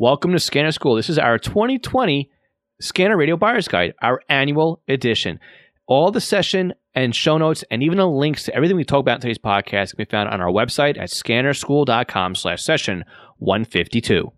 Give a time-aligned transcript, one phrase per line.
[0.00, 0.94] Welcome to Scanner School.
[0.94, 2.30] This is our 2020
[2.80, 5.38] Scanner Radio Buyer's Guide, our annual edition.
[5.86, 9.16] All the session and show notes and even the links to everything we talk about
[9.16, 13.04] in today's podcast can be found on our website at scannerschool.com slash session
[13.40, 14.32] 152.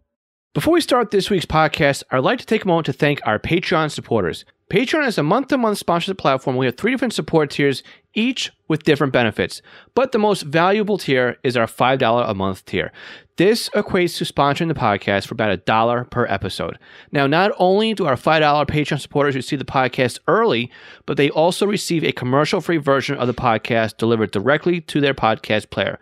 [0.52, 3.38] Before we start this week's podcast, I'd like to take a moment to thank our
[3.38, 4.44] Patreon supporters.
[4.72, 6.56] Patreon is a month to month sponsorship platform.
[6.56, 7.82] We have three different support tiers,
[8.14, 9.62] each with different benefits.
[9.94, 12.90] But the most valuable tier is our $5 a month tier.
[13.36, 16.78] This equates to sponsoring the podcast for about a dollar per episode.
[17.12, 20.70] Now, not only do our $5 Patreon supporters receive the podcast early,
[21.06, 25.14] but they also receive a commercial free version of the podcast delivered directly to their
[25.14, 25.98] podcast player.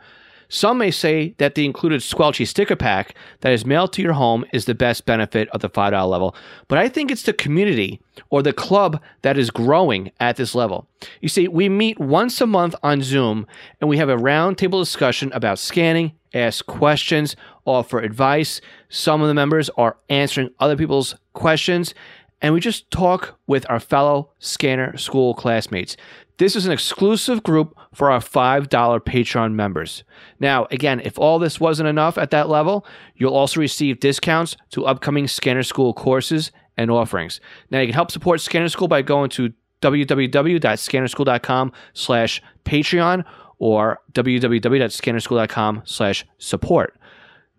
[0.51, 4.45] Some may say that the included Squelchy sticker pack that is mailed to your home
[4.53, 6.35] is the best benefit of the $5 level,
[6.67, 8.01] but I think it's the community
[8.31, 10.89] or the club that is growing at this level.
[11.21, 13.47] You see, we meet once a month on Zoom
[13.81, 18.61] and we have a roundtable discussion about scanning, ask questions, offer advice.
[18.89, 21.95] Some of the members are answering other people's questions,
[22.43, 25.97] and we just talk with our fellow scanner school classmates.
[26.39, 30.05] This is an exclusive group for our $5 Patreon members.
[30.39, 34.87] Now, again, if all this wasn't enough at that level, you'll also receive discounts to
[34.87, 37.41] upcoming Scanner School courses and offerings.
[37.70, 43.25] Now, you can help support Scanner School by going to www.scannerschool.com slash Patreon
[43.59, 46.97] or www.scannerschool.com slash support.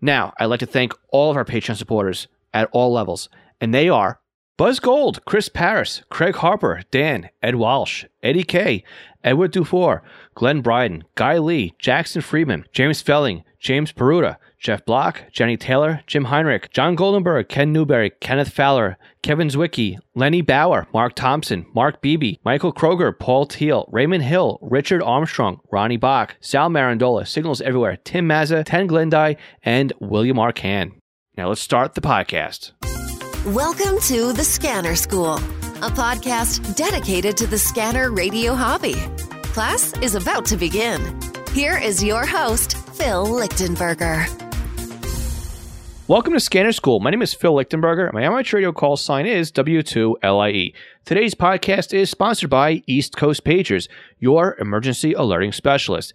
[0.01, 3.87] Now, I'd like to thank all of our Patreon supporters at all levels, and they
[3.89, 4.19] are
[4.57, 8.83] Buzz Gold, Chris Paris, Craig Harper, Dan, Ed Walsh, Eddie K,
[9.23, 10.03] Edward Dufour,
[10.35, 16.25] Glenn Bryden, Guy Lee, Jackson Friedman, James Felling, James Peruta, Jeff Block, Jenny Taylor, Jim
[16.25, 22.37] Heinrich, John Goldenberg, Ken Newberry, Kenneth Fowler, Kevin Zwicky, Lenny Bauer, Mark Thompson, Mark Beebe,
[22.43, 28.27] Michael Kroger, Paul Teal, Raymond Hill, Richard Armstrong, Ronnie Bach, Sal Marandola, Signals Everywhere, Tim
[28.27, 30.91] Mazza, Ten Glendie, and William Arcan.
[31.37, 32.73] Now let's start the podcast.
[33.47, 38.93] Welcome to The Scanner School, a podcast dedicated to the scanner radio hobby.
[39.45, 41.19] Class is about to begin.
[41.51, 44.29] Here is your host, Phil Lichtenberger.
[46.07, 46.99] Welcome to Scanner School.
[46.99, 48.13] My name is Phil Lichtenberger.
[48.13, 50.75] My amateur radio call sign is W2LIE.
[51.05, 53.87] Today's podcast is sponsored by East Coast Pagers,
[54.19, 56.13] your emergency alerting specialist.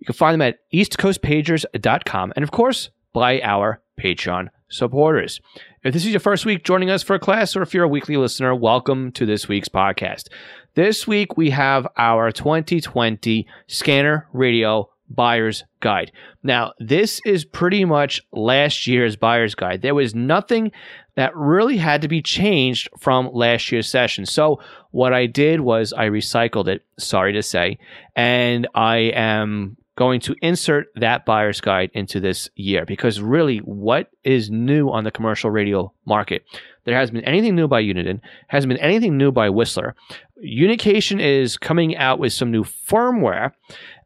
[0.00, 5.40] You can find them at eastcoastpagers.com and, of course, by our Patreon supporters.
[5.82, 7.88] If this is your first week joining us for a class, or if you're a
[7.88, 10.28] weekly listener, welcome to this week's podcast.
[10.74, 16.10] This week we have our 2020 Scanner Radio Buyer's Guide.
[16.42, 19.82] Now, this is pretty much last year's Buyer's Guide.
[19.82, 20.72] There was nothing
[21.16, 24.26] that really had to be changed from last year's session.
[24.26, 24.60] So,
[24.90, 27.78] what I did was I recycled it, sorry to say,
[28.16, 32.84] and I am going to insert that buyer's guide into this year.
[32.84, 36.44] Because really what is new on the commercial radio market?
[36.84, 39.94] There hasn't been anything new by uniden hasn't been anything new by whistler.
[40.42, 43.52] Unication is coming out with some new firmware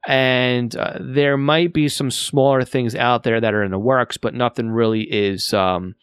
[0.07, 4.17] and uh, there might be some smaller things out there that are in the works
[4.17, 5.97] but nothing really is um,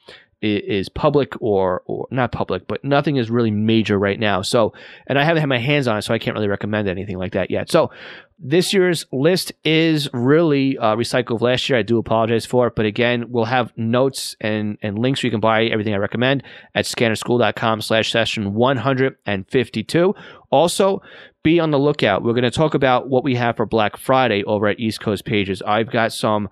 [0.45, 4.41] is public or or not public, but nothing is really major right now.
[4.41, 4.73] So,
[5.07, 7.33] and I haven't had my hands on it, so I can't really recommend anything like
[7.33, 7.71] that yet.
[7.71, 7.91] So,
[8.37, 11.79] this year's list is really uh, recycled last year.
[11.79, 15.31] I do apologize for it, but again, we'll have notes and and links where you
[15.31, 20.15] can buy everything I recommend at scannerschool.com slash session 152.
[20.51, 21.01] Also,
[21.43, 22.23] be on the lookout.
[22.23, 25.25] We're going to talk about what we have for Black Friday over at East Coast
[25.25, 25.61] Pagers.
[25.65, 26.49] I've got some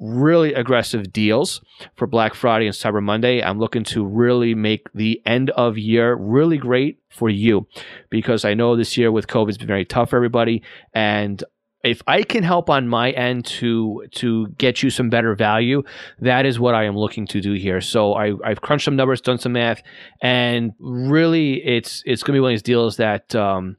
[0.00, 1.60] really aggressive deals
[1.94, 3.42] for Black Friday and Cyber Monday.
[3.42, 7.68] I'm looking to really make the end of year really great for you
[8.08, 10.62] because I know this year with COVID has been very tough for everybody.
[10.94, 11.44] And
[11.82, 15.82] if I can help on my end to to get you some better value,
[16.18, 17.80] that is what I am looking to do here.
[17.80, 19.82] So I, I've crunched some numbers, done some math,
[20.20, 23.76] and really it's it's going to be one of these deals that um,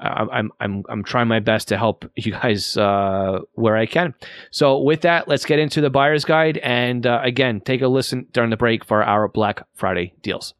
[0.00, 4.14] I'm I'm I'm trying my best to help you guys uh, where I can.
[4.50, 8.26] So with that, let's get into the buyer's guide, and uh, again, take a listen
[8.32, 10.54] during the break for our Black Friday deals.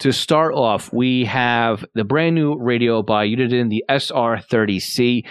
[0.00, 5.24] To start off, we have the brand new radio by Uniden, the SR30C.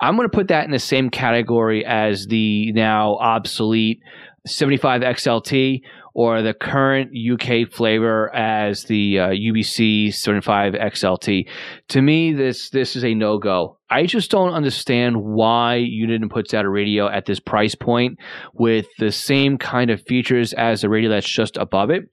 [0.00, 4.00] I'm going to put that in the same category as the now obsolete
[4.46, 5.82] 75 XLT
[6.16, 11.46] or the current UK flavor as the uh, UBC 75 XLT.
[11.88, 13.76] To me, this this is a no go.
[13.90, 18.18] I just don't understand why Uniden puts out a radio at this price point
[18.54, 22.04] with the same kind of features as the radio that's just above it.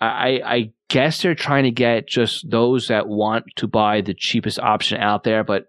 [0.00, 4.58] I, I guess they're trying to get just those that want to buy the cheapest
[4.58, 5.66] option out there, but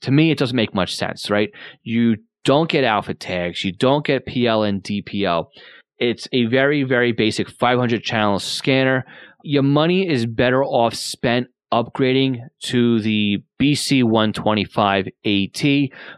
[0.00, 1.50] to me, it doesn't make much sense, right?
[1.84, 5.46] You don't get alpha tags, you don't get PL and DPL
[6.00, 9.04] It's a very, very basic 500 channel scanner.
[9.44, 15.62] Your money is better off spent upgrading to the BC 125 AT.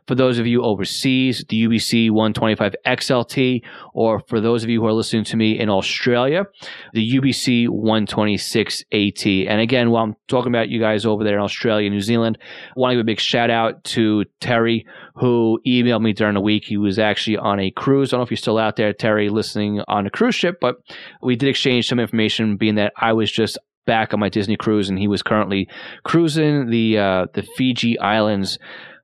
[0.06, 3.62] For those of you overseas, the UBC 125 XLT,
[3.94, 6.44] or for those of you who are listening to me in Australia,
[6.93, 9.26] the UBC 126 AT.
[9.26, 12.72] And again, while I'm talking about you guys over there in Australia, New Zealand, I
[12.76, 16.64] want to give a big shout out to Terry, who emailed me during the week.
[16.64, 18.12] He was actually on a cruise.
[18.12, 20.76] I don't know if you're still out there, Terry, listening on a cruise ship, but
[21.20, 24.88] we did exchange some information, being that I was just back on my Disney cruise,
[24.88, 25.69] and he was currently
[26.05, 28.58] cruising the uh, the Fiji Islands.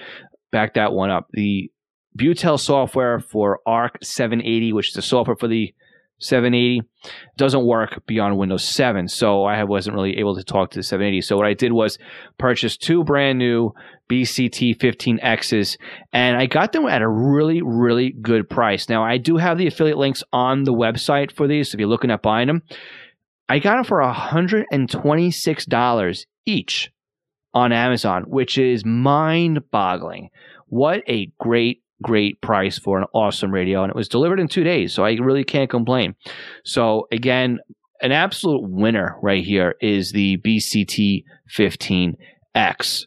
[0.52, 1.28] back that one up.
[1.32, 1.72] The
[2.18, 5.74] Butel software for ARC 780, which is the software for the
[6.22, 6.82] 780,
[7.38, 9.08] doesn't work beyond Windows 7.
[9.08, 11.22] So I wasn't really able to talk to the 780.
[11.22, 11.98] So what I did was
[12.38, 13.72] purchase two brand new
[14.10, 15.78] BCT 15Xs,
[16.14, 18.88] and I got them at a really, really good price.
[18.90, 21.72] Now, I do have the affiliate links on the website for these.
[21.72, 22.62] So if you're looking at buying them,
[23.50, 26.92] I got them for $126 each
[27.54, 30.30] on Amazon, which is mind boggling.
[30.68, 33.84] What a great, great price for an awesome radio.
[33.84, 36.16] And it was delivered in two days, so I really can't complain.
[36.64, 37.60] So, again,
[38.02, 41.24] an absolute winner right here is the BCT
[41.56, 43.06] 15X.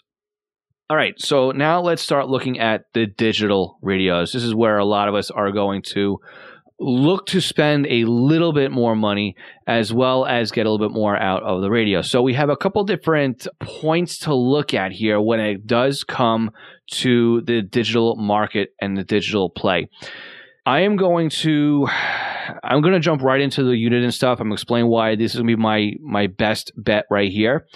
[0.91, 4.33] All right, so now let's start looking at the digital radios.
[4.33, 6.21] This is where a lot of us are going to
[6.81, 9.37] look to spend a little bit more money
[9.67, 12.03] as well as get a little bit more out of the radio.
[12.03, 16.51] So we have a couple different points to look at here when it does come
[16.93, 19.89] to the digital market and the digital play.
[20.67, 21.87] I am going to
[22.63, 24.41] I'm to jump right into the Uniden stuff.
[24.41, 27.67] I'm explain why this is to be my my best bet right here.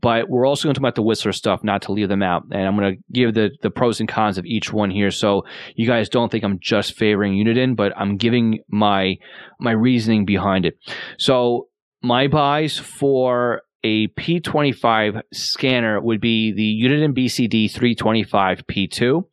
[0.00, 2.44] But we're also to talk about the Whistler stuff, not to leave them out.
[2.52, 5.86] And I'm to give the the pros and cons of each one here, so you
[5.86, 9.16] guys don't think I'm just favoring Uniden, but I'm giving my
[9.60, 10.78] my reasoning behind it.
[11.18, 11.68] So
[12.02, 19.24] my buys for a P25 scanner would be the Uniden BCD 325 P2,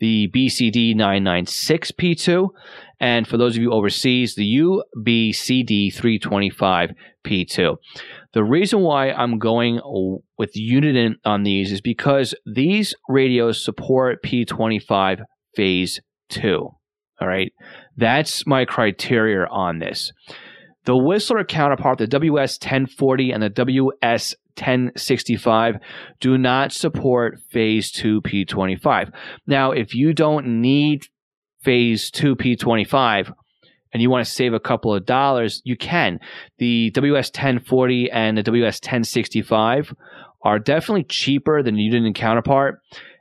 [0.00, 2.48] the BCD 996 P2,
[3.00, 6.90] and for those of you overseas, the UBCD 325
[7.24, 7.76] P2.
[8.32, 9.80] The reason why I'm going
[10.36, 15.22] with Uniden on these is because these radios support P25
[15.54, 16.00] phase
[16.30, 16.68] 2.
[17.20, 17.52] All right.
[17.96, 20.12] That's my criteria on this.
[20.84, 25.76] The Whistler counterpart, the WS 1040 and the WS 1065
[26.20, 29.12] do not support phase 2 P25.
[29.46, 31.06] Now, if you don't need
[31.62, 33.32] phase 2 P25
[33.92, 36.20] and you want to save a couple of dollars, you can.
[36.58, 39.94] The WS 1040 and the WS 1065
[40.42, 42.80] are definitely cheaper than the Uniden counterpart.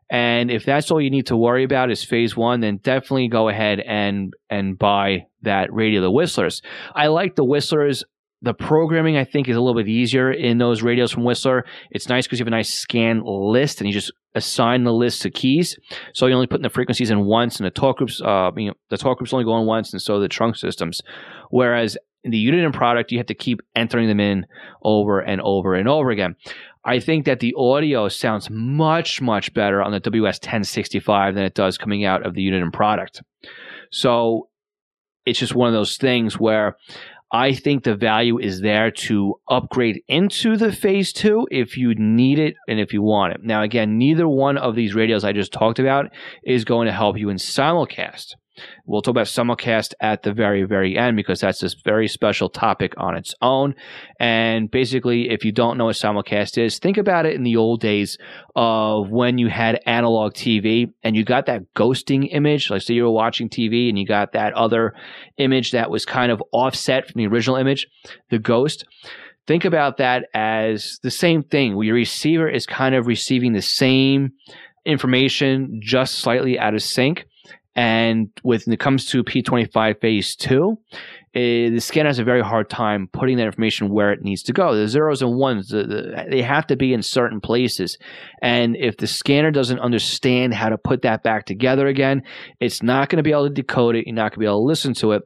[0.09, 3.49] And if that's all you need to worry about is phase one, then definitely go
[3.49, 6.61] ahead and and buy that radio, the Whistlers.
[6.95, 8.05] I like the Whistlers
[8.41, 11.65] the programming I think is a little bit easier in those radios from Whistler.
[11.89, 15.23] It's nice because you have a nice scan list and you just assign the list
[15.23, 15.77] to keys.
[16.13, 18.67] So you only put in the frequencies in once, and the talk groups, uh, you
[18.67, 21.01] know, the talk groups only go in once, and so the trunk systems.
[21.49, 24.45] Whereas in the Uniden product, you have to keep entering them in
[24.83, 26.35] over and over and over again.
[26.85, 31.77] I think that the audio sounds much, much better on the WS1065 than it does
[31.77, 33.21] coming out of the Uniden product.
[33.91, 34.49] So
[35.25, 36.77] it's just one of those things where
[37.31, 42.39] I think the value is there to upgrade into the phase two if you need
[42.39, 43.43] it and if you want it.
[43.43, 46.11] Now, again, neither one of these radios I just talked about
[46.45, 48.35] is going to help you in simulcast.
[48.85, 52.93] We'll talk about simulcast at the very, very end because that's this very special topic
[52.97, 53.75] on its own.
[54.19, 57.81] And basically, if you don't know what simulcast is, think about it in the old
[57.81, 58.17] days
[58.55, 62.69] of when you had analog TV and you got that ghosting image.
[62.69, 64.93] Like, say you were watching TV and you got that other
[65.37, 67.87] image that was kind of offset from the original image,
[68.29, 68.85] the ghost
[69.47, 74.33] think about that as the same thing your receiver is kind of receiving the same
[74.85, 77.25] information just slightly out of sync
[77.77, 80.79] and when it comes to P25 phase two,
[81.35, 84.53] eh, the scanner has a very hard time putting that information where it needs to
[84.53, 84.75] go.
[84.75, 87.99] The zeros and ones, the, the, they have to be in certain places.
[88.41, 92.23] And if the scanner doesn't understand how to put that back together again,
[92.59, 94.07] it's not going to be able to decode it.
[94.07, 95.21] You're not going to be able to listen to it.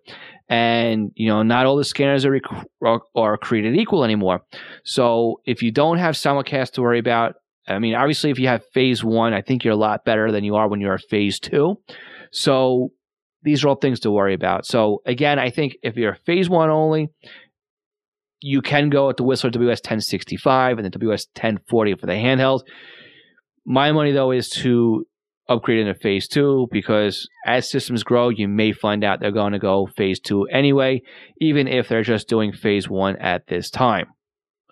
[0.49, 2.37] And, you know, not all the scanners are,
[2.81, 4.41] rec- are created equal anymore.
[4.83, 8.65] So if you don't have simulcast to worry about, I mean, obviously, if you have
[8.73, 11.77] phase one, I think you're a lot better than you are when you're phase two.
[12.31, 12.91] So
[13.43, 14.65] these are all things to worry about.
[14.65, 17.09] So again, I think if you're phase one only,
[18.39, 22.61] you can go at the Whistler WS1065 and the WS1040 for the handheld.
[23.65, 25.05] My money though is to
[25.47, 29.59] upgrade into phase two because as systems grow, you may find out they're going to
[29.59, 31.01] go phase two anyway,
[31.39, 34.07] even if they're just doing phase one at this time.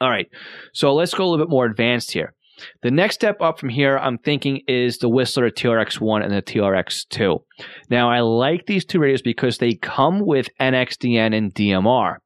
[0.01, 0.27] All right,
[0.73, 2.33] so let's go a little bit more advanced here.
[2.81, 7.39] The next step up from here, I'm thinking, is the Whistler TRX1 and the TRX2.
[7.89, 12.17] Now, I like these two radios because they come with NXDN and DMR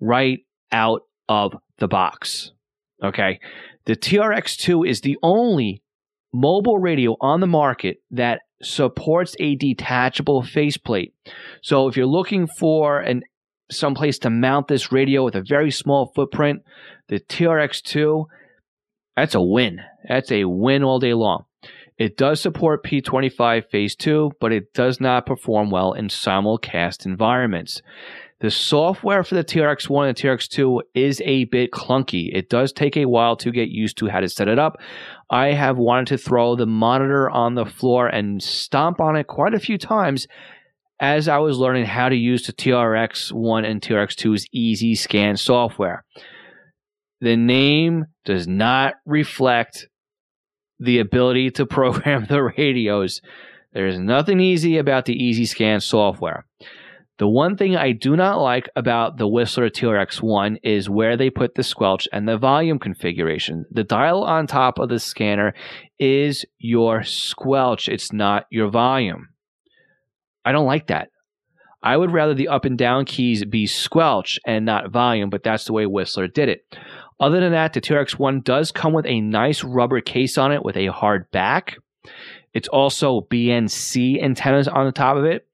[0.00, 0.40] right
[0.70, 2.52] out of the box.
[3.02, 3.40] Okay.
[3.84, 5.82] The TRX2 is the only
[6.32, 11.12] mobile radio on the market that supports a detachable faceplate.
[11.62, 13.22] So if you're looking for an
[13.70, 16.62] someplace to mount this radio with a very small footprint,
[17.08, 18.26] the TRX2
[19.16, 19.80] that's a win.
[20.08, 21.44] That's a win all day long.
[21.98, 27.82] It does support P25 Phase 2, but it does not perform well in simulcast environments.
[28.40, 32.28] The software for the TRX1 and TRX2 is a bit clunky.
[32.34, 34.80] It does take a while to get used to how to set it up.
[35.30, 39.54] I have wanted to throw the monitor on the floor and stomp on it quite
[39.54, 40.26] a few times
[40.98, 46.04] as I was learning how to use the TRX1 and TRX2's EZ Scan software
[47.22, 49.86] the name does not reflect
[50.80, 53.22] the ability to program the radios.
[53.72, 56.44] There's nothing easy about the EZ Scan software.
[57.18, 61.54] The one thing I do not like about the Whistler TRX1 is where they put
[61.54, 63.66] the squelch and the volume configuration.
[63.70, 65.54] The dial on top of the scanner
[66.00, 69.28] is your squelch, it's not your volume.
[70.44, 71.10] I don't like that.
[71.82, 75.64] I would rather the up and down keys be squelch and not volume, but that's
[75.64, 76.64] the way Whistler did it.
[77.22, 80.76] Other than that, the TRX1 does come with a nice rubber case on it with
[80.76, 81.76] a hard back.
[82.52, 85.46] It's also BNC antennas on the top of it.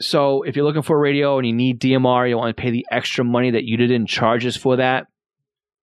[0.00, 2.70] So if you're looking for a radio and you need DMR, you want to pay
[2.70, 5.06] the extra money that Uniden charges for that.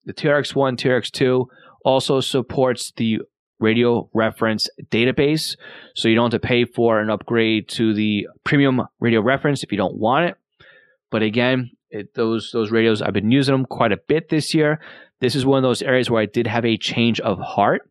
[0.04, 1.46] The TRX1, TRX2
[1.84, 3.18] also supports the
[3.58, 5.56] radio reference database.
[5.96, 9.72] So you don't have to pay for an upgrade to the premium radio reference if
[9.72, 10.36] you don't want it.
[11.10, 14.80] But again, it, those those radios I've been using them quite a bit this year.
[15.20, 17.82] This is one of those areas where I did have a change of heart.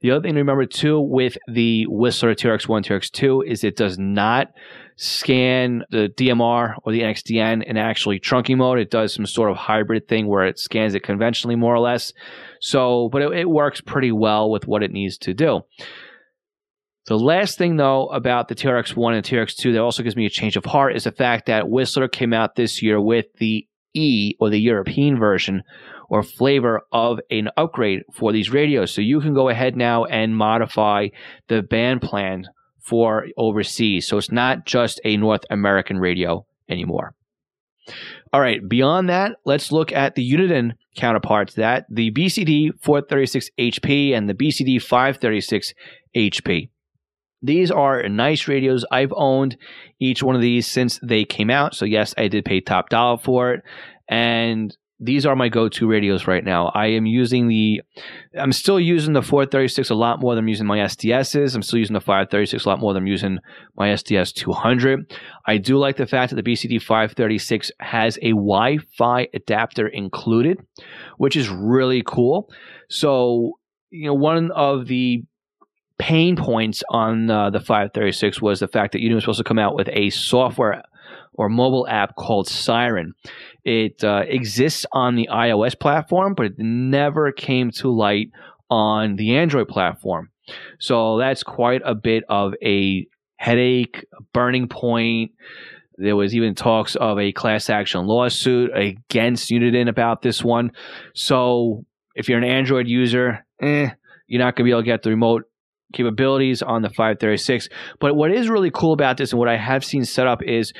[0.00, 4.52] The other thing to remember too with the Whistler TRX1, TRX2 is it does not
[4.94, 8.78] scan the DMR or the NXDN in actually trunking mode.
[8.78, 12.12] It does some sort of hybrid thing where it scans it conventionally more or less.
[12.60, 15.62] So, but it, it works pretty well with what it needs to do.
[17.06, 20.56] The last thing, though, about the TRX1 and TRX2 that also gives me a change
[20.56, 24.50] of heart is the fact that Whistler came out this year with the E or
[24.50, 25.62] the European version
[26.08, 28.92] or flavor of an upgrade for these radios.
[28.92, 31.08] So you can go ahead now and modify
[31.48, 32.46] the band plan
[32.80, 34.06] for overseas.
[34.08, 37.14] So it's not just a North American radio anymore.
[38.32, 44.12] All right, beyond that, let's look at the Uniden counterparts that the BCD 436 HP
[44.12, 45.72] and the BCD 536
[46.16, 46.68] HP.
[47.42, 48.84] These are nice radios.
[48.90, 49.56] I've owned
[50.00, 51.74] each one of these since they came out.
[51.74, 53.62] So, yes, I did pay top dollar for it.
[54.08, 56.68] And these are my go-to radios right now.
[56.74, 57.82] I am using the,
[58.38, 61.54] I'm still using the 436 a lot more than I'm using my SDSs.
[61.54, 63.38] I'm still using the 536 a lot more than I'm using
[63.76, 65.14] my SDS 200.
[65.46, 70.60] I do like the fact that the BCD 536 has a Wi-Fi adapter included,
[71.18, 72.50] which is really cool.
[72.88, 73.58] So,
[73.90, 75.24] you know, one of the
[75.98, 79.58] pain points on uh, the 536 was the fact that you was supposed to come
[79.58, 80.82] out with a software
[81.34, 83.14] or mobile app called Siren.
[83.64, 88.30] It uh, exists on the iOS platform, but it never came to light
[88.70, 90.30] on the Android platform.
[90.78, 95.32] So that's quite a bit of a headache, a burning point.
[95.98, 100.72] There was even talks of a class action lawsuit against Uniden about this one.
[101.14, 101.84] So
[102.14, 103.90] if you're an Android user, eh,
[104.26, 105.44] you're not going to be able to get the remote
[105.92, 107.68] capabilities on the 536.
[108.00, 110.72] But what is really cool about this and what I have seen set up is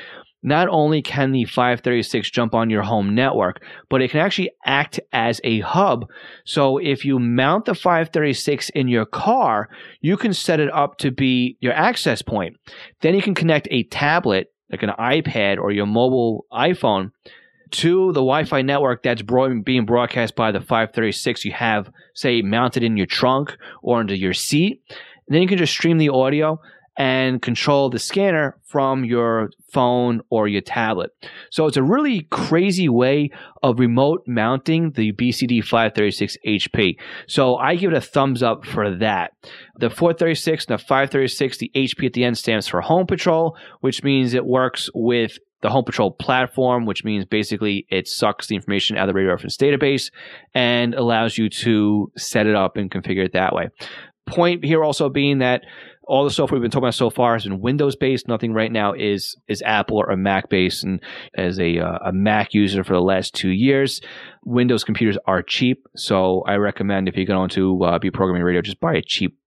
[0.43, 4.99] not only can the 536 jump on your home network, but it can actually act
[5.11, 6.05] as a hub.
[6.45, 11.11] So if you mount the 536 in your car, you can set it up to
[11.11, 12.55] be your access point.
[13.01, 17.09] Then you can connect a tablet, like an iPad or your mobile iPhone,
[17.71, 19.21] to the Wi-Fi network that's
[19.63, 24.33] being broadcast by the 536 you have, say, mounted in your trunk or under your
[24.33, 24.81] seat.
[24.89, 26.59] And then you can just stream the audio
[26.97, 31.11] and control the scanner from your phone or your tablet.
[31.51, 33.29] So it's a really crazy way
[33.61, 36.97] of remote mounting the BCD 536 HP.
[37.27, 39.33] So I give it a thumbs up for that.
[39.75, 44.03] The 436 and the 536, the HP at the end stands for Home Patrol, which
[44.03, 48.97] means it works with the Home Patrol platform, which means basically it sucks the information
[48.97, 50.11] out of the radio reference database
[50.53, 53.69] and allows you to set it up and configure it that way.
[54.27, 55.63] Point here also being that
[56.07, 58.27] all the software we've been talking about so far has been Windows based.
[58.27, 60.83] Nothing right now is is Apple or a Mac based.
[60.83, 61.01] And
[61.35, 64.01] as a uh, a Mac user for the last two years,
[64.45, 65.85] Windows computers are cheap.
[65.95, 69.37] So I recommend if you're going to uh, be programming radio, just buy a cheap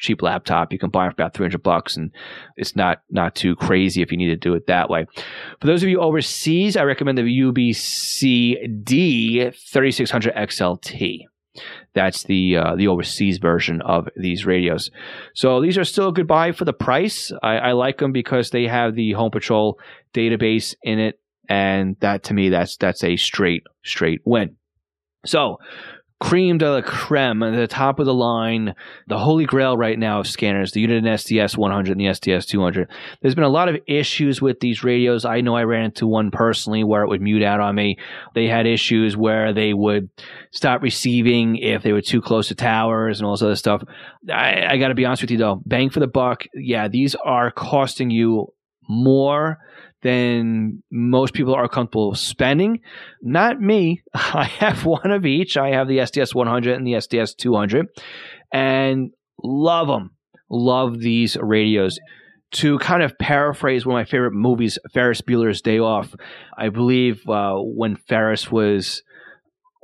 [0.00, 0.72] cheap laptop.
[0.72, 2.10] You can buy for about 300 bucks and
[2.56, 5.06] it's not not too crazy if you need to do it that way.
[5.60, 11.20] For those of you overseas, I recommend the UBC D 3600 XLT.
[11.94, 14.90] That's the uh, the overseas version of these radios.
[15.34, 17.32] So these are still a good buy for the price.
[17.42, 19.78] I, I like them because they have the Home Patrol
[20.12, 21.18] database in it,
[21.48, 24.56] and that to me that's that's a straight straight win.
[25.24, 25.58] So
[26.18, 28.74] cream de la creme, the top of the line,
[29.06, 32.90] the holy grail right now of scanners, the Uniden SDS 100 and the SDS 200.
[33.20, 35.26] There's been a lot of issues with these radios.
[35.26, 37.98] I know I ran into one personally where it would mute out on me.
[38.34, 40.08] They had issues where they would
[40.52, 43.82] stop receiving if they were too close to towers and all this other stuff.
[44.32, 46.44] I, I got to be honest with you though, bang for the buck.
[46.54, 48.52] Yeah, these are costing you
[48.88, 49.58] more
[50.02, 52.80] than most people are comfortable spending.
[53.22, 54.02] Not me.
[54.14, 55.56] I have one of each.
[55.56, 57.86] I have the SDS 100 and the SDS 200
[58.52, 59.10] and
[59.42, 60.12] love them.
[60.50, 61.98] Love these radios.
[62.52, 66.14] To kind of paraphrase one of my favorite movies, Ferris Bueller's Day Off,
[66.56, 69.02] I believe uh, when Ferris was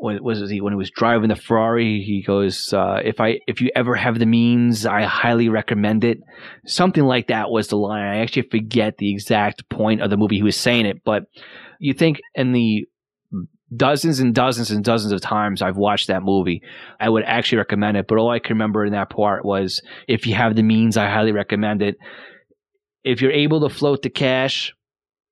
[0.03, 2.03] what was he when he was driving the Ferrari?
[2.03, 6.19] He goes, uh, "If I if you ever have the means, I highly recommend it."
[6.67, 8.03] Something like that was the line.
[8.03, 11.27] I actually forget the exact point of the movie he was saying it, but
[11.79, 12.85] you think in the
[13.77, 16.63] dozens and dozens and dozens of times I've watched that movie,
[16.99, 18.09] I would actually recommend it.
[18.09, 21.09] But all I can remember in that part was, "If you have the means, I
[21.11, 21.95] highly recommend it."
[23.05, 24.73] If you're able to float the cash,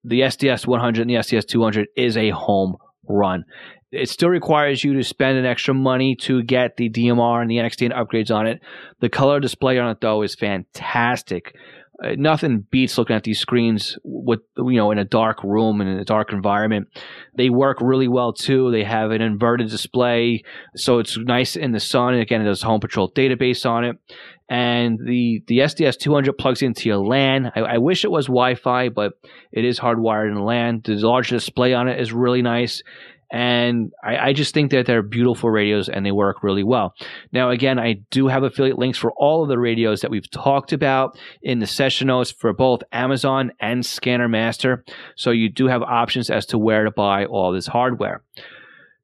[0.05, 2.77] the SDS 100 and the SDS 200 is a home
[3.09, 3.45] run.
[3.93, 7.57] It still requires you to spend an extra money to get the DMR and the
[7.57, 8.61] NXDN upgrades on it.
[9.01, 11.57] The color display on it though is fantastic.
[12.03, 15.91] Uh, nothing beats looking at these screens with you know in a dark room and
[15.91, 16.89] in a dark environment.
[17.37, 18.71] They work really well too.
[18.71, 20.43] They have an inverted display,
[20.77, 22.15] so it's nice in the sun.
[22.15, 23.97] And again, it has Home Patrol database on it,
[24.49, 27.53] and the the SDS 200 plugs into your LAN.
[27.55, 29.13] I, I wish it was Wi-Fi, but
[29.53, 30.81] it is hardwired in LAN.
[30.83, 32.83] The larger display on it is really nice,
[33.31, 36.95] and I, I, just think that they're beautiful radios and they work really well.
[37.33, 40.73] Now, again, I do have affiliate links for all of the radios that we've talked
[40.73, 44.85] about in the session notes for both Amazon and Scanner Master.
[45.17, 48.23] So you do have options as to where to buy all this hardware.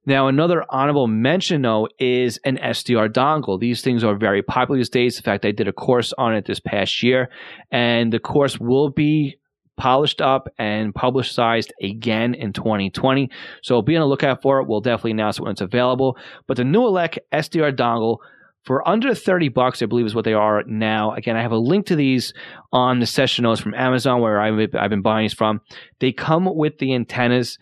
[0.09, 3.59] Now, another honorable mention, though, is an SDR dongle.
[3.59, 5.17] These things are very popular these days.
[5.17, 7.29] In fact, I did a course on it this past year,
[7.73, 9.39] and the course will be
[9.77, 13.31] polished up and publicized again in 2020.
[13.63, 14.67] So be on the lookout for it.
[14.67, 16.17] We'll definitely announce it when it's available.
[16.47, 18.19] But the Nooelec SDR dongle
[18.65, 21.13] for under 30 bucks, I believe is what they are now.
[21.13, 22.35] Again, I have a link to these
[22.73, 25.61] on the session notes from Amazon where I've been buying these from.
[26.01, 27.59] They come with the antennas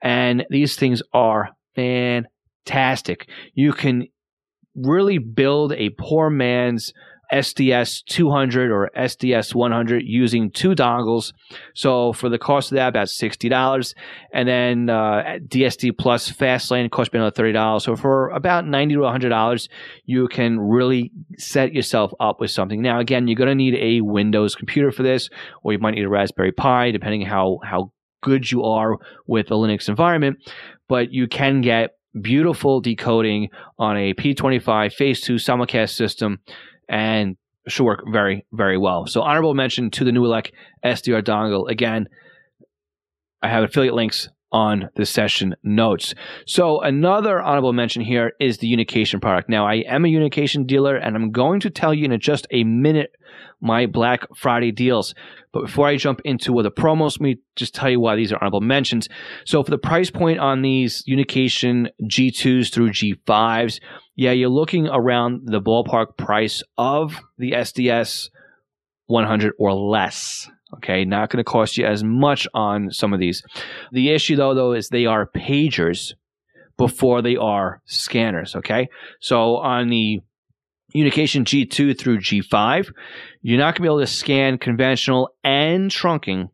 [0.00, 3.28] and these things are fantastic.
[3.54, 4.06] You can
[4.76, 6.92] really build a poor man's
[7.32, 11.32] SDS 200 or SDS 100 using two dongles.
[11.74, 13.94] So for the cost of that, about $60.
[14.32, 17.82] And then uh, DSD Plus Fastlane costs me another $30.
[17.82, 19.68] So for about 90 to $100,
[20.04, 22.82] you can really set yourself up with something.
[22.82, 25.28] Now, again, you're going to need a Windows computer for this,
[25.62, 29.54] or you might need a Raspberry Pi, depending how, how good you are with a
[29.54, 30.38] Linux environment.
[30.88, 36.40] But you can get beautiful decoding on a P25 Phase 2 simulcast system
[36.88, 37.36] and
[37.68, 39.06] should work very, very well.
[39.06, 40.50] So honorable mention to the Nooelec
[40.84, 41.70] SDR dongle.
[41.70, 42.08] Again,
[43.42, 46.14] I have affiliate links on the session notes.
[46.46, 49.48] So another honorable mention here is the Unication product.
[49.48, 52.62] Now I am a Unication dealer and I'm going to tell you in just a
[52.62, 53.10] minute
[53.60, 55.12] my Black Friday deals.
[55.52, 58.32] But before I jump into what the promos, let me just tell you why these
[58.32, 59.08] are honorable mentions.
[59.44, 63.80] So for the price point on these Unication G2s through G5s,
[64.14, 68.28] yeah, you're looking around the ballpark price of the SDS
[69.06, 70.48] 100 or less.
[70.76, 73.42] Okay, not going to cost you as much on some of these.
[73.92, 76.14] The issue though, though, is they are pagers
[76.76, 78.56] before they are scanners.
[78.56, 78.88] Okay,
[79.20, 80.20] so on the
[80.94, 82.92] Unication G2 through G5,
[83.42, 86.50] you're not going to be able to scan conventional and trunking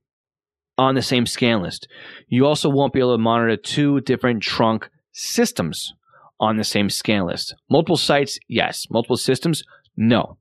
[0.79, 1.89] on the same scan list.
[2.29, 5.93] You also won't be able to monitor two different trunk systems
[6.41, 7.55] on the same scan list.
[7.69, 8.87] Multiple sites, yes.
[8.91, 9.63] Multiple systems,
[9.95, 10.39] no.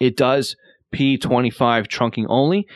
[0.00, 0.56] It does
[0.92, 2.66] P25 trunking only,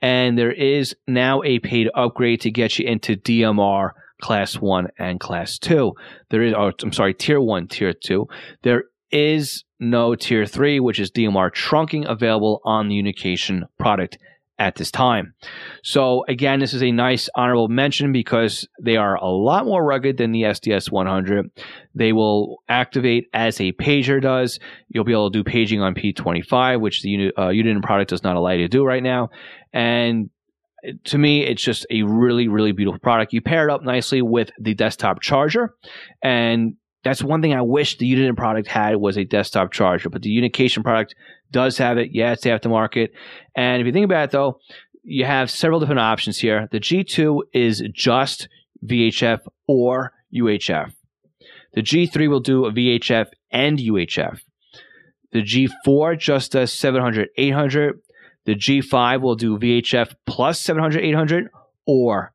[0.00, 3.90] and there is now a paid upgrade to get you into DMR
[4.20, 5.94] class one and class two.
[6.30, 8.28] There is, oh, I'm sorry, tier one, tier two.
[8.62, 14.18] There is no tier 3, which is DMR trunking available on the Unication product
[14.58, 15.34] at this time.
[15.82, 20.16] So again, this is a nice honorable mention because they are a lot more rugged
[20.16, 21.50] than the SDS 100.
[21.94, 24.58] They will activate as a pager does.
[24.88, 28.36] You'll be able to do paging on P25, which the uh, Uniden product does not
[28.36, 29.30] allow you to do right now.
[29.72, 30.30] And
[31.04, 33.32] to me, it's just a really, really beautiful product.
[33.32, 35.74] You pair it up nicely with the desktop charger,
[36.22, 40.22] and that's one thing I wish the Uniden product had was a desktop charger, but
[40.22, 41.14] the Unication product
[41.50, 42.10] does have it.
[42.12, 43.10] Yeah, it's aftermarket.
[43.54, 44.60] And if you think about it, though,
[45.02, 46.68] you have several different options here.
[46.70, 48.48] The G2 is just
[48.84, 50.92] VHF or UHF.
[51.74, 54.40] The G3 will do a VHF and UHF.
[55.32, 58.00] The G4 just does 700, 800.
[58.46, 61.48] The G5 will do VHF plus 700, 800
[61.86, 62.32] or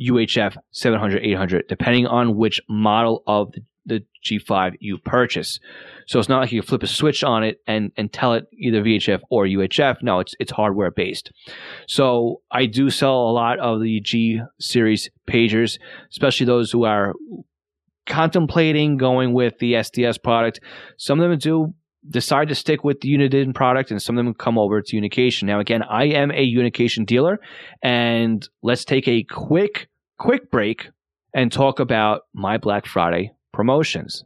[0.00, 5.60] UHF 700, 800, depending on which model of the the G5 you purchase.
[6.06, 8.82] So it's not like you flip a switch on it and, and tell it either
[8.82, 10.02] VHF or UHF.
[10.02, 11.32] No, it's it's hardware based.
[11.86, 15.78] So I do sell a lot of the G series pagers,
[16.10, 17.14] especially those who are
[18.06, 20.60] contemplating going with the SDS product.
[20.96, 21.74] Some of them do
[22.08, 25.44] decide to stick with the Uniden product and some of them come over to Unication.
[25.44, 27.40] Now again, I am a Unication dealer
[27.82, 30.88] and let's take a quick quick break
[31.34, 34.22] and talk about my Black Friday promotions.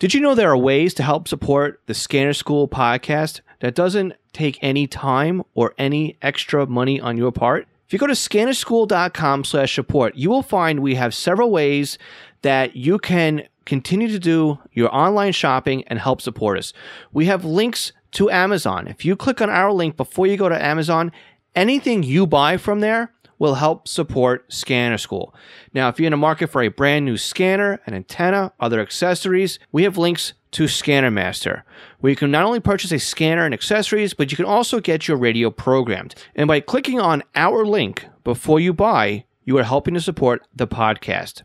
[0.00, 4.14] Did you know there are ways to help support the Scanner School podcast that doesn't
[4.32, 7.68] take any time or any extra money on your part?
[7.86, 11.96] If you go to scannerschool.com slash support, you will find we have several ways
[12.42, 16.72] that you can continue to do your online shopping and help support us.
[17.12, 18.88] We have links to Amazon.
[18.88, 21.12] If you click on our link before you go to Amazon,
[21.54, 25.34] anything you buy from there will help support Scanner School.
[25.72, 29.58] Now, if you're in the market for a brand new scanner, an antenna, other accessories,
[29.72, 31.64] we have links to Scanner Master,
[31.98, 35.08] where you can not only purchase a scanner and accessories, but you can also get
[35.08, 36.14] your radio programmed.
[36.36, 40.68] And by clicking on our link before you buy, you are helping to support the
[40.68, 41.42] podcast.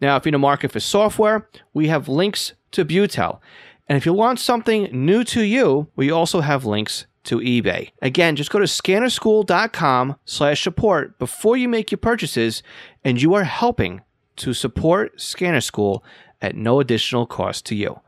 [0.00, 3.40] Now, if you're in the market for software, we have links to Butel.
[3.88, 7.90] And if you want something new to you, we also have links to eBay.
[8.00, 12.62] Again, just go to scannerschool.com slash support before you make your purchases,
[13.02, 14.02] and you are helping
[14.36, 16.04] to support Scanner School
[16.40, 18.00] at no additional cost to you.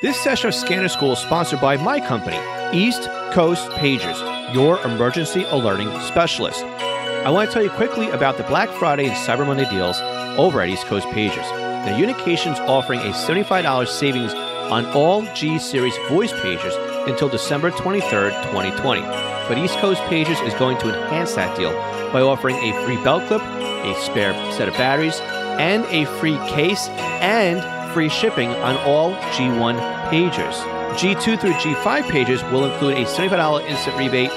[0.00, 2.38] This session of Scanner School is sponsored by my company,
[2.72, 6.64] East Coast Pagers, your emergency alerting specialist.
[6.64, 10.00] I want to tell you quickly about the Black Friday and Cyber Monday deals
[10.38, 11.50] over at East Coast Pagers.
[11.84, 18.30] Now, Unication's offering a $75 savings on all G Series voice pagers until December 23rd,
[18.44, 19.00] 2020.
[19.02, 21.72] But East Coast Pagers is going to enhance that deal
[22.12, 25.20] by offering a free belt clip, a spare set of batteries,
[25.58, 26.88] and a free case
[27.20, 29.78] and free shipping on all G1
[30.10, 30.54] pagers.
[30.94, 34.30] G2 through G5 Pages will include a $75 instant rebate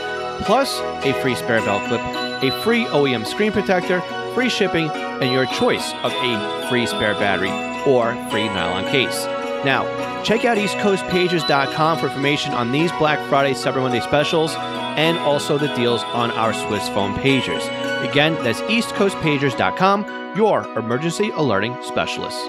[0.43, 2.01] plus a free spare belt clip
[2.43, 4.01] a free OEM screen protector,
[4.33, 7.51] free shipping, and your choice of a free spare battery
[7.85, 9.27] or free nylon case.
[9.63, 15.57] Now, check out eastcoastpagers.com for information on these Black Friday, Cyber Monday specials and also
[15.57, 17.63] the deals on our Swissphone pagers.
[18.09, 22.43] Again, that's eastcoastpagers.com, your emergency alerting specialist.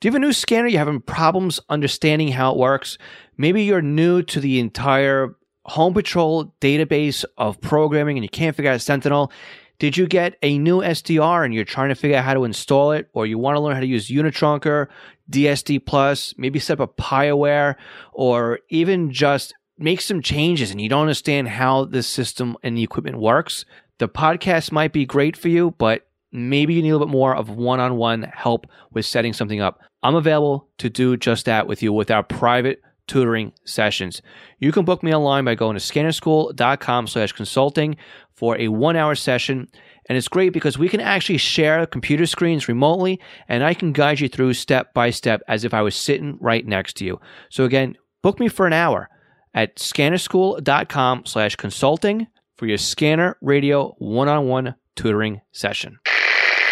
[0.00, 0.68] Do you have a new scanner?
[0.68, 2.98] You're having problems understanding how it works?
[3.36, 5.34] Maybe you're new to the entire
[5.66, 9.30] Home Patrol database of programming and you can't figure out Sentinel.
[9.78, 12.92] Did you get a new SDR and you're trying to figure out how to install
[12.92, 14.88] it, or you want to learn how to use Unitrunker,
[15.30, 17.76] DSD Plus, maybe set up a PiAware,
[18.12, 22.82] or even just make some changes and you don't understand how the system and the
[22.82, 23.64] equipment works?
[23.98, 27.34] The podcast might be great for you, but maybe you need a little bit more
[27.34, 29.80] of one on one help with setting something up.
[30.02, 34.22] I'm available to do just that with you with our private tutoring sessions.
[34.58, 37.96] You can book me online by going to scannerschool.com slash consulting
[38.34, 39.68] for a one hour session.
[40.08, 44.20] And it's great because we can actually share computer screens remotely and I can guide
[44.20, 47.20] you through step by step as if I was sitting right next to you.
[47.50, 49.08] So again, book me for an hour
[49.54, 55.98] at scannerschool.com slash consulting for your scanner radio one-on-one tutoring session.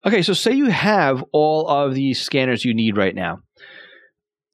[0.05, 3.40] Okay, so say you have all of these scanners you need right now.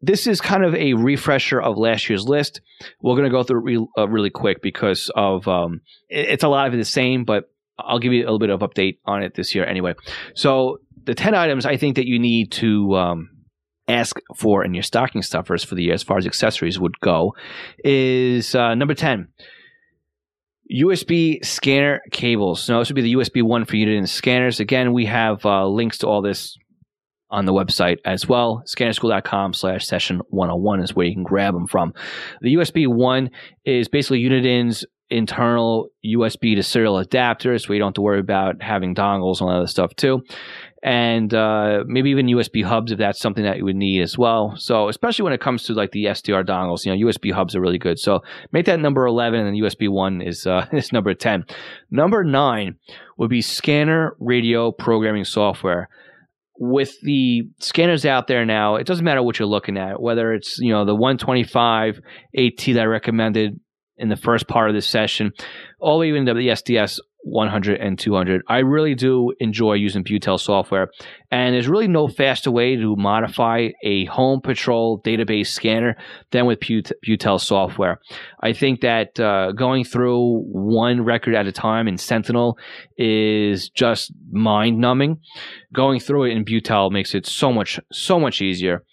[0.04, 2.60] This is kind of a refresher of last year's list.
[3.00, 6.44] We're going to go through it re- uh, really quick because of um, it, it's
[6.44, 9.22] a lot of the same, but I'll give you a little bit of update on
[9.22, 9.94] it this year anyway.
[10.34, 13.30] So the ten items I think that you need to um,
[13.88, 17.34] ask for in your stocking stuffers for the year, as far as accessories would go,
[17.82, 19.28] is uh, number ten
[20.72, 22.68] USB scanner cables.
[22.68, 24.60] Now, this would be the USB one for Uniden scanners.
[24.60, 26.56] Again, we have uh, links to all this
[27.30, 28.62] on the website as well.
[28.66, 31.94] Scannerschool.com slash session 101 is where you can grab them from.
[32.40, 33.30] The USB one
[33.64, 38.62] is basically Uniden's internal USB to serial adapter, so you don't have to worry about
[38.62, 40.22] having dongles and all that stuff too
[40.84, 44.54] and uh, maybe even USB hubs if that's something that you would need as well.
[44.58, 47.60] So especially when it comes to like the SDR dongles, you know, USB hubs are
[47.60, 47.98] really good.
[47.98, 51.46] So make that number 11 and then USB one is, uh, is number 10.
[51.90, 52.76] Number nine
[53.16, 55.88] would be scanner radio programming software.
[56.56, 60.58] With the scanners out there now, it doesn't matter what you're looking at, whether it's,
[60.58, 62.00] you know, the 125
[62.36, 63.58] AT that I recommended
[63.96, 65.32] in the first part of this session,
[65.80, 68.42] all the way even to the SDS 100 and 200.
[68.48, 70.90] I really do enjoy using Butel software,
[71.30, 75.96] and there's really no faster way to modify a home patrol database scanner
[76.30, 78.00] than with Butel software.
[78.40, 82.58] I think that uh, going through one record at a time in Sentinel
[82.96, 85.20] is just mind numbing.
[85.72, 88.84] Going through it in Butel makes it so much, so much easier.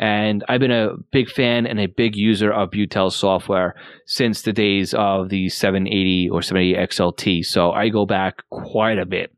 [0.00, 3.74] And I've been a big fan and a big user of Butel software
[4.06, 7.44] since the days of the 780 or 780 XLT.
[7.44, 9.30] So I go back quite a bit.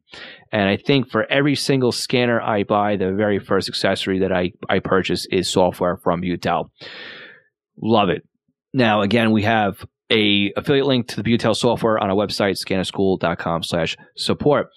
[0.52, 4.52] And I think for every single scanner I buy, the very first accessory that I,
[4.68, 6.70] I purchase is software from Butel.
[7.82, 8.22] Love it.
[8.72, 13.64] Now, again, we have a affiliate link to the Butel software on our website, scannerschool.com
[13.64, 14.68] slash support.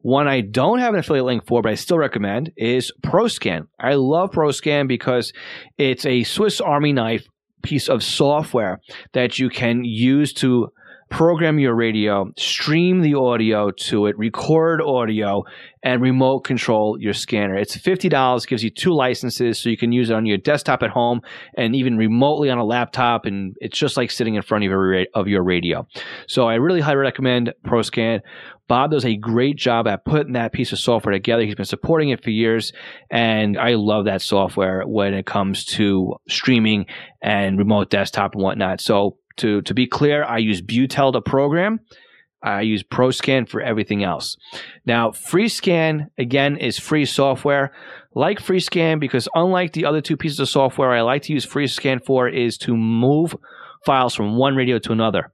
[0.00, 3.66] One I don't have an affiliate link for, but I still recommend is ProScan.
[3.80, 5.32] I love ProScan because
[5.76, 7.26] it's a Swiss Army knife
[7.62, 8.80] piece of software
[9.12, 10.68] that you can use to
[11.10, 15.44] program your radio, stream the audio to it, record audio,
[15.82, 17.56] and remote control your scanner.
[17.56, 20.90] It's $50, gives you two licenses so you can use it on your desktop at
[20.90, 21.20] home
[21.56, 23.24] and even remotely on a laptop.
[23.24, 25.86] And it's just like sitting in front of your, of your radio.
[26.26, 28.20] So I really highly recommend ProScan.
[28.68, 31.42] Bob does a great job at putting that piece of software together.
[31.42, 32.74] He's been supporting it for years,
[33.10, 36.84] and I love that software when it comes to streaming
[37.22, 38.82] and remote desktop and whatnot.
[38.82, 41.80] So to to be clear, I use Butel to program.
[42.42, 44.36] I use ProScan for everything else.
[44.86, 47.72] Now, FreeScan again is free software.
[48.14, 52.04] Like FreeScan, because unlike the other two pieces of software I like to use FreeScan
[52.04, 53.34] for, is to move
[53.84, 55.32] files from one radio to another.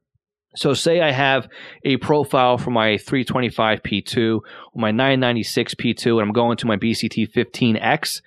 [0.56, 1.48] So, say I have
[1.84, 4.40] a profile for my 325P2 or
[4.80, 8.22] my 996P2, and I'm going to my BCT 15X.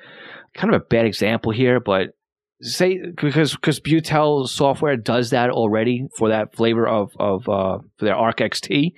[0.53, 2.09] Kind of a bad example here, but
[2.61, 8.05] say because because Butel software does that already for that flavor of of uh, for
[8.05, 8.93] their Arc XT.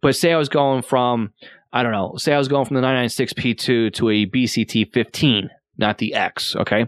[0.00, 1.32] But say I was going from
[1.72, 5.98] I don't know, say I was going from the 996P2 to a BCT 15, not
[5.98, 6.56] the X.
[6.56, 6.86] Okay,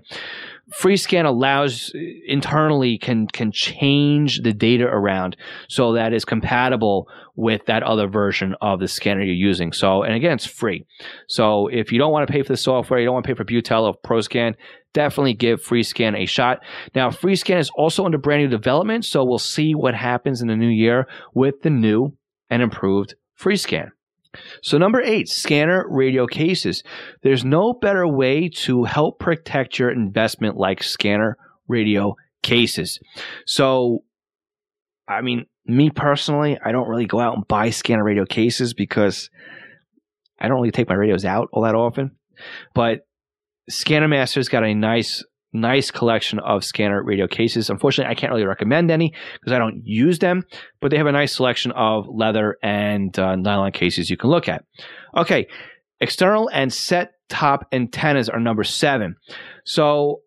[0.73, 1.93] FreeScan allows
[2.27, 5.37] internally can can change the data around
[5.69, 9.73] so that is compatible with that other version of the scanner you're using.
[9.73, 10.85] So, and again, it's free.
[11.29, 13.37] So, if you don't want to pay for the software, you don't want to pay
[13.37, 14.55] for Butel or ProScan,
[14.93, 16.61] definitely give FreeScan a shot.
[16.95, 20.57] Now, FreeScan is also under brand new development, so we'll see what happens in the
[20.57, 22.17] new year with the new
[22.51, 23.91] and improved FreeScan.
[24.63, 26.83] So, number eight, scanner radio cases.
[27.23, 31.37] There's no better way to help protect your investment like scanner
[31.69, 32.99] radio cases.
[33.47, 34.05] So,
[35.07, 39.29] I mean, me personally, I don't really go out and buy scanner radio cases because
[40.41, 42.13] I don't really take my radios out all that often.
[42.75, 43.07] But
[43.73, 47.69] Scanner Master's got a nice nice collection of scanner radio cases.
[47.69, 50.45] Unfortunately, I can't really recommend any because I don't use them,
[50.81, 54.49] but they have a nice selection of leather and uh, nylon cases you can look
[54.49, 54.65] at.
[55.17, 55.47] Okay,
[56.01, 59.17] external and set top antennas are number seven.
[59.65, 60.23] So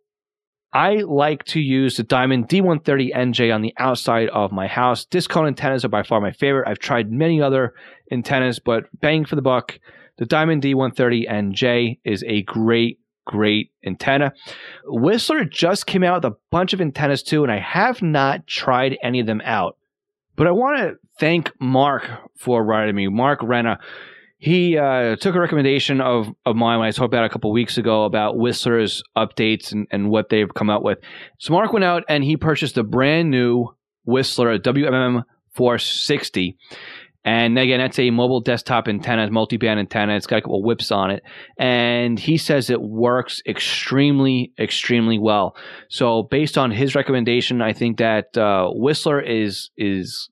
[0.73, 5.05] I like to use the Diamond D130NJ on the outside of my house.
[5.05, 6.67] Disc cone antennas are by far my favorite.
[6.67, 7.73] I've tried many other
[8.12, 9.79] antennas, but bang for the buck,
[10.17, 14.33] the Diamond D130NJ is a great great antenna.
[14.85, 18.97] Whistler just came out with a bunch of antennas too, and I have not tried
[19.03, 19.77] any of them out.
[20.35, 23.07] But I want to thank Mark for writing me.
[23.07, 23.77] Mark Renna.
[24.38, 27.77] He uh, took a recommendation of, of mine when I talked about a couple weeks
[27.77, 30.99] ago about Whistler's updates and, and what they've come out with.
[31.39, 36.57] So Mark went out and he purchased a brand new Whistler, a WMM 460.
[37.25, 40.15] And again, that's a mobile desktop antenna, multi-band antenna.
[40.15, 41.23] It's got a couple whips on it,
[41.57, 45.57] and he says it works extremely, extremely well.
[45.89, 50.29] So, based on his recommendation, I think that uh, Whistler is is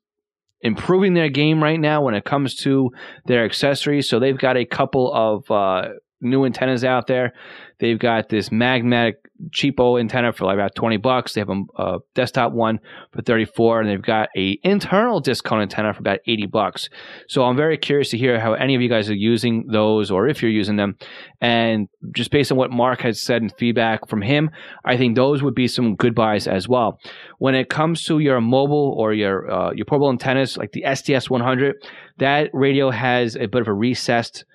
[0.63, 2.89] improving their game right now when it comes to
[3.25, 4.09] their accessories.
[4.09, 5.89] So they've got a couple of uh,
[6.23, 7.33] new antennas out there.
[7.79, 9.17] They've got this magnetic
[9.49, 11.33] cheapo antenna for like about 20 bucks.
[11.33, 12.79] They have a, a, desktop one
[13.11, 16.89] for 34 and they've got a internal disc cone antenna for about 80 bucks.
[17.27, 20.27] So I'm very curious to hear how any of you guys are using those or
[20.27, 20.97] if you're using them.
[21.41, 24.49] And just based on what Mark has said and feedback from him,
[24.85, 26.99] I think those would be some good buys as well.
[27.39, 31.29] When it comes to your mobile or your uh, your portable antennas like the SDS
[31.29, 31.75] 100,
[32.19, 34.45] that radio has a bit of a recessed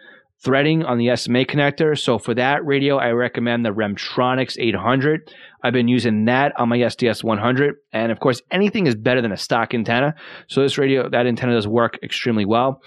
[0.43, 1.99] threading on the SMA connector.
[1.99, 5.33] So for that radio, I recommend the Remtronics 800.
[5.63, 7.77] I've been using that on my SDS 100.
[7.93, 10.15] And of course, anything is better than a stock antenna.
[10.47, 12.83] So this radio, that antenna does work extremely well.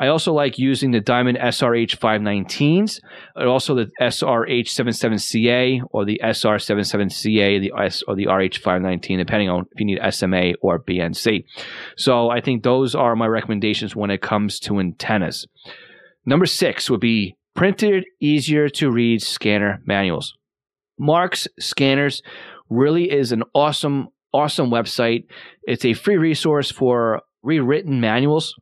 [0.00, 3.00] I also like using the Diamond SRH 519s,
[3.36, 9.48] and also the SRH 77CA or the SR77CA, the S or the RH 519, depending
[9.48, 11.44] on if you need SMA or BNC.
[11.96, 15.46] So I think those are my recommendations when it comes to antennas.
[16.24, 20.34] Number six would be printed, easier to read scanner manuals.
[20.98, 22.22] Mark's Scanners
[22.70, 25.24] really is an awesome, awesome website.
[25.64, 28.54] It's a free resource for rewritten manuals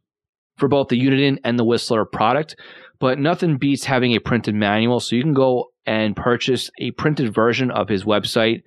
[0.57, 2.57] for both the Uniden and the Whistler product,
[2.99, 5.01] but nothing beats having a printed manual.
[5.01, 8.63] So you can go and purchase a printed version of his website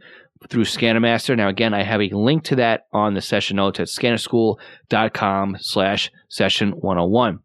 [0.49, 1.37] through ScannerMaster.
[1.37, 6.11] Now, again, I have a link to that on the session notes at scannerschool.com slash
[6.29, 7.39] session 101.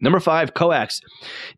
[0.00, 1.00] Number five, coax.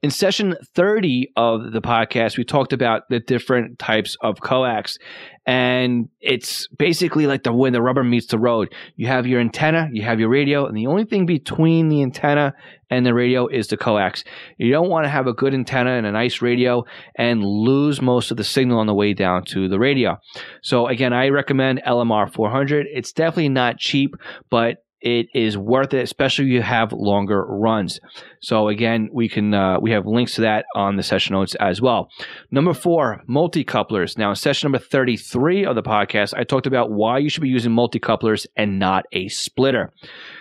[0.03, 4.99] In session 30 of the podcast, we talked about the different types of coax.
[5.47, 8.75] And it's basically like the when the rubber meets the road.
[8.97, 12.53] You have your antenna, you have your radio, and the only thing between the antenna
[12.91, 14.25] and the radio is the coax.
[14.59, 16.85] You don't want to have a good antenna and a nice radio
[17.17, 20.19] and lose most of the signal on the way down to the radio.
[20.63, 22.87] So again, I recommend LMR 400.
[22.93, 24.15] It's definitely not cheap,
[24.51, 28.01] but it is worth it, especially if you have longer runs.
[28.41, 31.81] So again, we can uh, we have links to that on the session notes as
[31.81, 32.11] well.
[32.51, 34.19] Number four, multi-couplers.
[34.19, 37.49] Now, in session number thirty-three of the podcast, I talked about why you should be
[37.49, 39.93] using multi-couplers and not a splitter.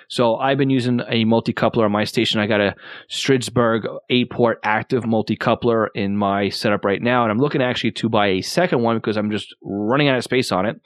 [0.08, 2.40] So I've been using a multi-coupler on my station.
[2.40, 2.76] I got a
[3.10, 8.28] Stridsberg eight-port active multi-coupler in my setup right now, and I'm looking actually to buy
[8.28, 10.80] a second one because I'm just running out of space on it.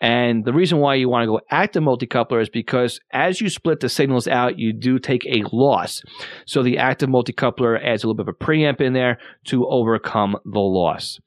[0.00, 3.80] And the reason why you want to go active multi-coupler is because as you split
[3.80, 6.02] the signals out, you do take a loss.
[6.46, 10.36] So the active multi-coupler adds a little bit of a preamp in there to overcome
[10.44, 11.20] the loss.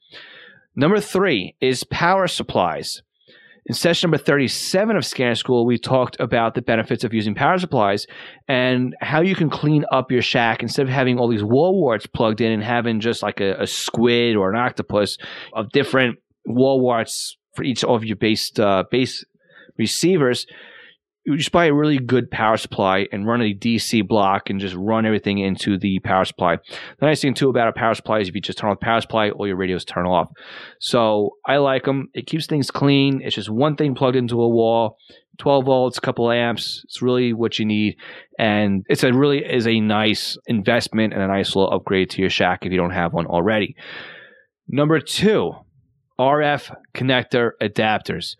[0.74, 3.02] Number three is power supplies.
[3.66, 7.58] In session number 37 of Scanner School, we talked about the benefits of using power
[7.58, 8.08] supplies
[8.48, 10.62] and how you can clean up your shack.
[10.62, 13.66] Instead of having all these wall warts plugged in and having just like a, a
[13.68, 15.16] squid or an octopus
[15.52, 19.24] of different wall warts for each of your base uh, base
[19.78, 20.44] receivers,
[21.36, 25.06] just buy a really good power supply and run a DC block and just run
[25.06, 26.56] everything into the power supply.
[26.98, 28.84] The nice thing too about a power supply is if you just turn off the
[28.84, 30.30] power supply, all your radios turn off.
[30.80, 32.08] So I like them.
[32.14, 33.20] It keeps things clean.
[33.22, 34.98] It's just one thing plugged into a wall,
[35.38, 36.82] 12 volts, a couple amps.
[36.84, 37.96] It's really what you need,
[38.38, 42.30] and it's a really is a nice investment and a nice little upgrade to your
[42.30, 43.76] shack if you don't have one already.
[44.68, 45.52] Number two,
[46.18, 48.36] RF connector adapters.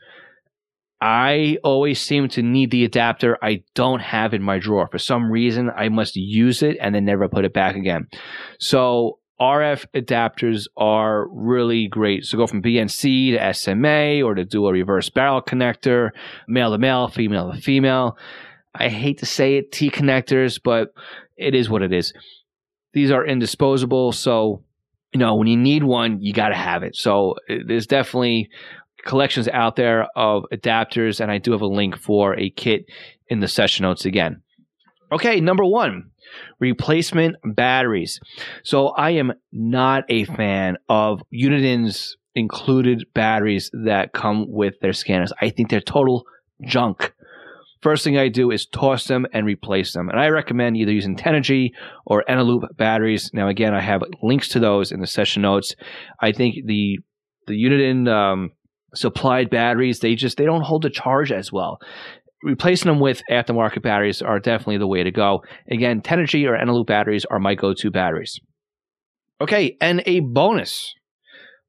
[1.02, 4.86] I always seem to need the adapter I don't have in my drawer.
[4.86, 8.06] For some reason, I must use it and then never put it back again.
[8.60, 12.24] So RF adapters are really great.
[12.24, 16.10] So go from BNC to SMA or to do a reverse barrel connector,
[16.46, 18.16] male to male, female to female.
[18.72, 20.94] I hate to say it, T connectors, but
[21.36, 22.12] it is what it is.
[22.92, 24.12] These are indisposable.
[24.12, 24.62] So,
[25.12, 26.94] you know, when you need one, you got to have it.
[26.94, 28.50] So uh, there's definitely
[29.04, 32.86] collections out there of adapters, and I do have a link for a kit
[33.28, 34.42] in the session notes again.
[35.10, 36.10] Okay, number one,
[36.58, 38.18] replacement batteries.
[38.64, 45.32] So I am not a fan of Uniden's included batteries that come with their scanners.
[45.40, 46.24] I think they're total
[46.66, 47.12] junk.
[47.82, 50.08] First thing I do is toss them and replace them.
[50.08, 51.72] And I recommend either using Tenergy
[52.06, 53.30] or Eneloop batteries.
[53.34, 55.74] Now, again, I have links to those in the session notes.
[56.20, 57.00] I think the
[57.48, 58.52] the Uniden um,
[58.94, 61.78] supplied batteries, they just they don't hold the charge as well.
[62.42, 65.42] Replacing them with aftermarket batteries are definitely the way to go.
[65.70, 68.40] Again, Tenergy or Eneloop batteries are my go-to batteries.
[69.40, 70.92] Okay, and a bonus.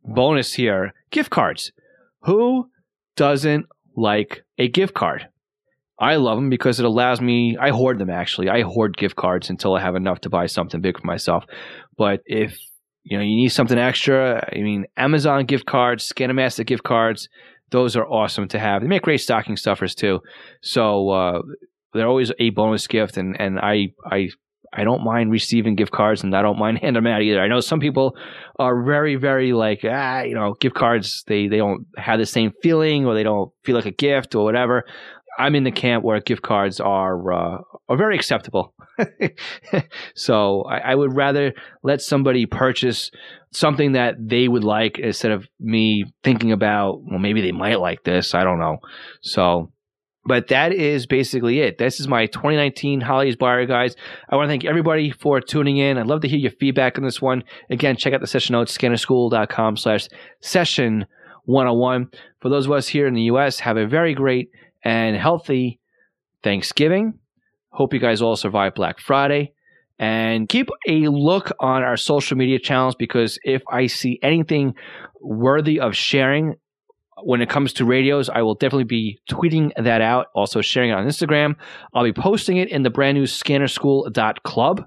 [0.04, 1.72] Bonus here, gift cards.
[2.24, 2.70] Who
[3.16, 5.28] doesn't like a gift card?
[6.00, 8.50] I love them because it allows me, I hoard them actually.
[8.50, 11.46] I hoard gift cards until I have enough to buy something big for myself.
[11.98, 12.58] But if
[13.04, 14.48] you know, you need something extra.
[14.52, 17.28] I mean, Amazon gift cards, Scanner Master gift cards,
[17.72, 18.82] those are awesome to have.
[18.82, 20.22] They make great stocking stuffers too.
[20.62, 21.42] So uh,
[21.94, 24.30] they're always a bonus gift, and and I I
[24.72, 27.42] I don't mind receiving gift cards, and I don't mind handing them out either.
[27.42, 28.16] I know some people
[28.60, 32.52] are very very like ah you know gift cards they they don't have the same
[32.62, 34.86] feeling or they don't feel like a gift or whatever.
[35.40, 37.58] I'm in the camp where gift cards are uh,
[37.90, 38.73] are very acceptable.
[40.16, 43.12] so I, I, would rather let somebody purchase
[43.52, 48.04] something that they would like instead of me thinking about well maybe they might like
[48.04, 48.34] this.
[48.34, 48.78] I don't know.
[49.22, 49.72] So.
[50.26, 51.78] But that is basically it.
[51.78, 53.98] This is my 2019 Holidays Buyer Guys.
[54.30, 55.98] I want to thank everybody for tuning in.
[55.98, 57.44] I'd love to hear your feedback on this one.
[57.70, 60.08] Again, check out the session notes, scannerschool.com slash
[60.40, 61.08] session
[61.44, 62.10] 101.
[62.40, 64.50] For those of us here in the U.S., have a very great
[64.84, 65.80] and healthy
[66.42, 67.20] Thanksgiving.
[67.74, 69.54] Hope you guys all survive Black Friday.
[69.98, 74.76] And keep a look on our social media channels because if I see anything
[75.22, 76.56] worthy of sharing
[77.24, 80.94] when it comes to radios, I will definitely be tweeting that out, also sharing it
[80.94, 81.56] on Instagram.
[81.94, 84.86] I'll be posting it in the brand new scannerschool.club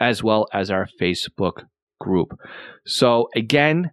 [0.00, 1.64] as well as our Facebook
[2.00, 2.38] group.
[2.86, 3.90] So, again,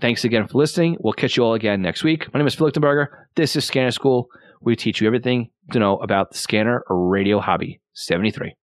[0.00, 0.96] thanks again for listening.
[1.00, 2.32] We'll catch you all again next week.
[2.32, 3.08] My name is Phil Lichtenberger.
[3.36, 4.28] This is Scanner School.
[4.60, 7.80] We teach you everything to know about the scanner radio hobby.
[7.94, 8.54] 73.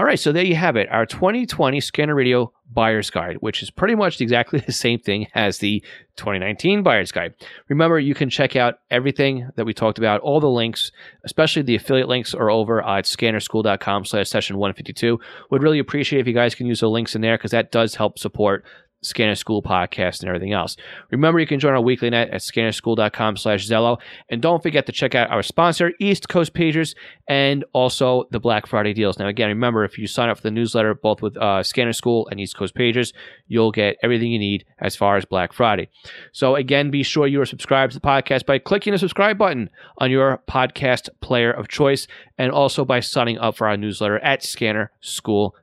[0.00, 3.70] All right, so there you have it, our 2020 Scanner Radio Buyer's Guide, which is
[3.70, 5.84] pretty much exactly the same thing as the
[6.16, 7.34] 2019 Buyer's Guide.
[7.68, 10.22] Remember, you can check out everything that we talked about.
[10.22, 10.90] All the links,
[11.24, 15.20] especially the affiliate links, are over at scannerschool.com slash session 152.
[15.50, 17.96] Would really appreciate if you guys can use the links in there because that does
[17.96, 18.64] help support
[19.02, 20.76] Scanner School podcast and everything else.
[21.10, 23.98] Remember, you can join our weekly net at scannerschool.com slash Zello.
[24.28, 26.94] And don't forget to check out our sponsor, East Coast Pagers,
[27.28, 29.18] and also the Black Friday deals.
[29.18, 32.28] Now, again, remember, if you sign up for the newsletter, both with uh, Scanner School
[32.30, 33.12] and East Coast Pagers,
[33.46, 35.88] you'll get everything you need as far as Black Friday.
[36.32, 39.70] So, again, be sure you are subscribed to the podcast by clicking the subscribe button
[39.98, 42.06] on your podcast player of choice
[42.38, 44.40] and also by signing up for our newsletter at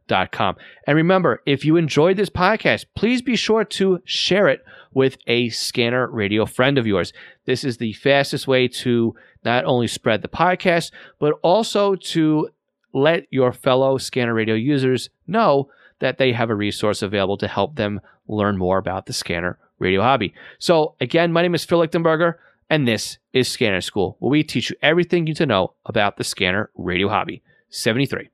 [0.08, 0.56] scannerschool.com.
[0.86, 5.50] And remember, if you enjoyed this podcast, please be sure to share it with a
[5.50, 7.14] scanner radio friend of yours.
[7.46, 12.50] This is the fastest way to not only spread the podcast, but also to
[12.94, 17.76] let your fellow scanner radio users know that they have a resource available to help
[17.76, 20.34] them learn more about the scanner radio hobby.
[20.60, 22.36] So, again, my name is Phil Lichtenberger
[22.70, 26.18] and this is Scanner School, where we teach you everything you need to know about
[26.18, 27.42] the scanner radio hobby.
[27.70, 28.30] 73.